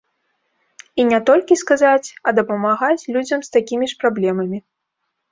І 1.01 1.03
не 1.09 1.17
толькі 1.29 1.57
сказаць, 1.63 2.07
а 2.29 2.33
дапамагаць 2.39 3.07
людзям 3.17 3.43
з 3.49 3.53
такімі 3.57 3.85
ж 3.93 3.99
праблемамі. 4.05 4.59